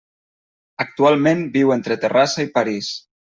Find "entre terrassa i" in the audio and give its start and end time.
1.77-2.51